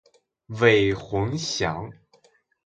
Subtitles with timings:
[0.47, 1.91] 韦宏翔